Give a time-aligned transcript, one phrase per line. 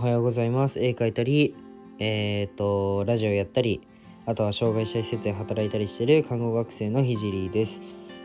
[0.00, 0.80] はようございます。
[0.80, 1.54] 絵描いたり
[1.98, 3.82] えっ、とラジオやったり
[4.24, 7.82] あとは障害者施設で働いたりしてる看護学生のひじりです。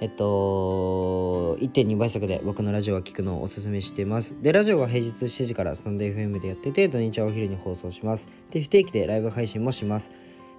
[0.00, 4.34] えっと1.2倍速で僕のラジオは聞くのをおすすめしています。
[4.40, 8.28] でラジオは平日7時からスタンド FM でやってて土日はお昼に放送します。
[8.50, 10.10] で不定期でライブ配信もします。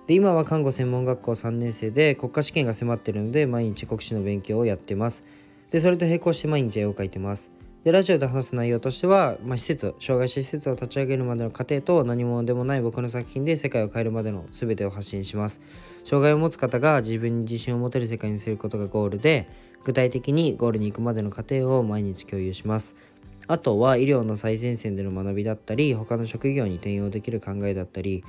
[0.05, 5.23] で今は看護専門学校3年生で国家試験が迫ってるので毎日国試の勉強をやってます。
[5.71, 7.58] でそれと並行して毎日絵を描いてます。
[7.83, 15.61] でラジオで話す内容としては、まあ、施設障害者施設を立ち上げるまでの過程と何者でもない僕の作品で世界を変えるまでの全てを発信します。
[16.03, 19.47] 障害を持つ方が自分に自信を持てる世界にすることがゴールで
[19.85, 22.97] 具体的にゴールに行くまでの過程を毎日共有します。
[23.47, 28.25] あとは医療の最前線での学びだったり他の職業に転用できる考えだったり、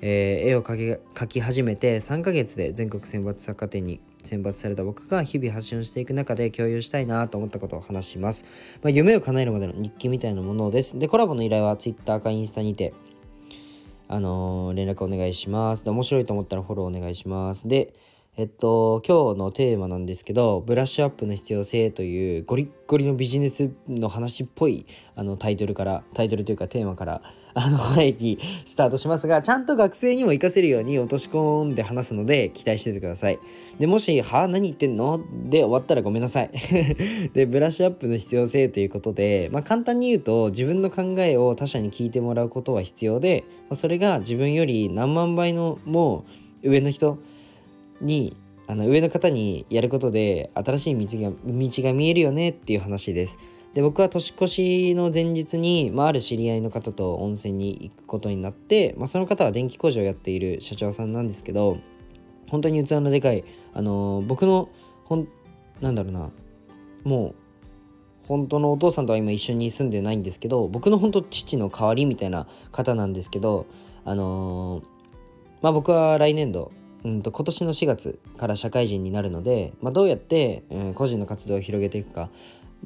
[0.00, 8.44] えー、絵を描き描き始めて3ヶ月で全国選抜作家展に選抜された僕が日々発信をしていく中で共有したいなと思ったことを話します。
[8.82, 10.98] まあ、夢を叶えるまでの日記みたいなものです。
[10.98, 12.94] で、コラボの依頼は Twitter かインスタにて、
[14.08, 15.84] あのー、連絡お願いします。
[15.84, 17.68] で、面白いと思ったらフォローお願いします。
[17.68, 17.94] で、
[18.36, 27.22] えっと、今日のテーマなんですけど、ブラッシュアップの必要性というゴリッゴリのビジネスの話っぽいあのタイトルから、タイトルというかテーマから、
[27.54, 33.38] あの、 前にスタートしますが、ちゃんと学生にも活かせるように落とし込んで話すので、期待しててください。
[33.78, 35.20] で、もし、はあ、何言ってんの？
[35.48, 36.50] で終わったらごめんなさい。
[37.34, 46.24] で、ブラッシュアップの必要性ということで、まあ、簡単に言うと、自分の考えを他者に聞いてもらうことは必要で、まあ、それが自分より何万倍のも
[46.64, 47.18] う上の人
[48.00, 53.38] にあの上の方にやることで新しい道が道が見えるよねっていう話です。
[53.74, 61.78] で僕は年越しの前日に、まあ、ある知り合いの方と温泉に行くことになって、まあ、その方は電気工場をやっている社長さんなんですけど
[62.48, 64.68] 本当に器のでかい、あのー、僕の
[65.06, 65.28] ほん
[65.80, 66.30] なんだろうな
[67.02, 67.34] もう
[68.28, 73.66] 本当のお父さんとは今一緒に住んでないんですけど僕の本当父の代わりみたいな方なんですけど
[74.04, 74.84] あのー、
[75.62, 76.70] まあ僕は来年度
[77.04, 82.30] うんと今年の4月から社会人になるので、まあ、どうやって、え、個人の活動を広げていくか、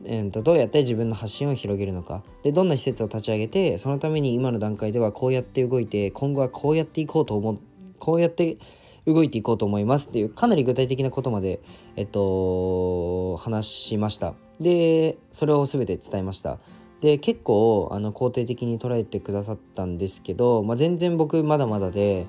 [0.05, 7.59] えー、とどうやって自分の発信を広げるのかでどんな施設を立ち上げてそのために今の段階ではこうやって動いて今後はこうやっていこうと思う
[7.99, 8.59] こうやって
[9.07, 11.61] 動いていこうと思いますっていうかなり具体的なことまで、
[11.97, 14.35] えっと、話しました。
[14.61, 16.59] でそれを全て伝えました。
[17.01, 22.27] で結構あの肯定的に捉えてくださったんですけど、まあ、全然僕まだまだで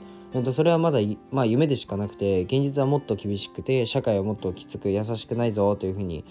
[0.52, 1.00] それはまだ、
[1.32, 6.24] まあ、夢でしかなくて現実はもっと厳しくて社会はもっときつく優しくないぞというふうに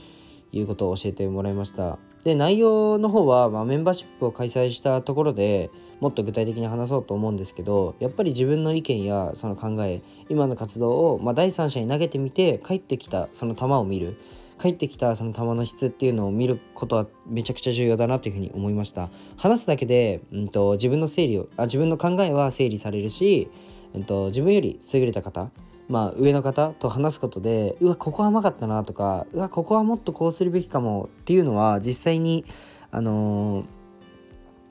[0.52, 1.98] いうことを教えてもらいました。
[2.24, 5.70] で内容の方は、まあ、メンバーシップを開催したところで
[6.00, 14.18] もっと具体的に話そうと思うんですけどやっぱり自分の意見やその考え今の活動を、まあ、第三者に投げてみて帰ってきたその球を見る。
[14.60, 19.08] 帰ってきたその球の質っていうのを見ることはめちゃくちゃ重要だなというふうに思いました。
[19.36, 23.50] 話すだけで、うんと、自分の整理をあ自分の考えは整理されるし
[23.94, 25.50] えっと、自分より優れた方
[25.88, 32.44] まあ上の方と話すことでうわここは甘かったなとかうわここはもっとこうするべきかもっていうのは実際に
[32.90, 33.64] あの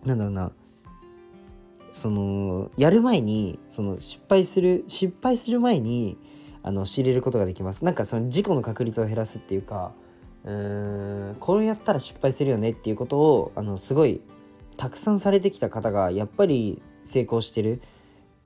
[0.06, 0.52] ー、なんだろうな
[1.92, 6.18] そのやる前にその失敗する失敗する前に
[6.62, 7.86] あの知れることができます。
[7.86, 9.94] なんかその事故の確率を減らすっていうか
[10.44, 14.22] うーんこれやったら失敗するよねっていうことをあのすごい
[14.76, 17.82] たくさんされてきた方がやっぱり成功してる。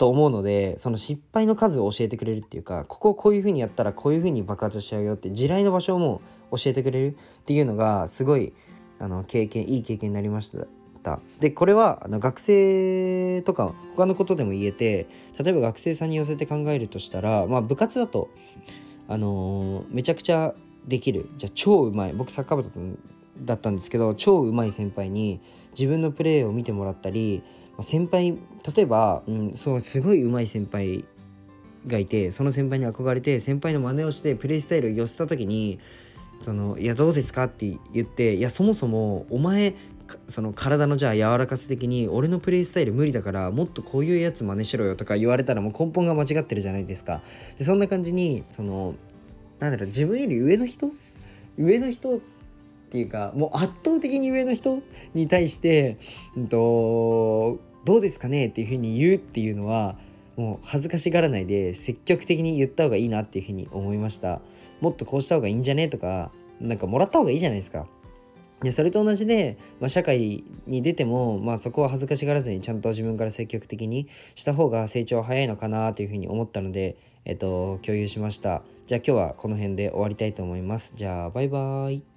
[0.01, 8.51] と思うのでその失敗の数を教えてくれるっていうかここをこういう風にやったらこういう風に爆発しちゃうよって地雷の場所も教えてくれるっていうのがすごい
[8.97, 10.49] あの経験いい経験になりまし
[11.03, 11.19] た。
[11.39, 15.07] でこれはあの学生とか他のことでも言えて
[15.37, 18.29] 例えば学生さんに寄せて考えるとしたら、まあ、部活だと、
[19.07, 20.55] あのー、めちゃくちゃ
[20.87, 22.97] できるじゃあ超うまい僕サッカー部
[23.43, 25.41] だったんですけど超うまい先輩に
[25.71, 27.43] 自分のプレーを見てもらったり
[27.81, 28.37] 先輩
[28.75, 31.05] 例えば、うん、そうすごい上手い先輩
[31.87, 35.79] がいてその先輩に憧れて先輩の真似をしてプレイスタイルを寄せた時に
[36.39, 39.75] そのいやどうですかって言っていやそもそもお前
[40.27, 47.21] その体のじゃあ柔らかさ的に俺のプレイスタイル無理だからもっとこういうやつ真似しろよとか言われたらもう根本が間違ってるじゃないですか。
[47.57, 48.95] でそんな感じにその
[49.59, 50.89] なんだろう自分より上の人
[51.57, 52.19] 上の人っ
[52.89, 54.81] ていうかもう圧倒的に上の人
[55.13, 55.97] に対して、
[56.35, 59.95] うんとどうですかねっていうふうに言うっていうのは
[60.37, 64.41] もう恥ずかしがらないで積極的に言った方がいいなっていうふうに思いました。
[64.79, 67.87] もっとこうした方がいいんじゃねとかなんかもらった方がいいじゃないですか。
[68.61, 76.95] でそれと同じで、まあ、社会に出ても、まあ、そこは恥ずかしがらずにちゃんと自分から積極的にした方が成長は早いのかなというふうに思ったので、
[77.25, 78.61] えっと、共有しました。
[78.85, 80.93] じゃあ今日はこの辺で終わりたいと思います。
[80.95, 82.10] じゃあバイバーイ。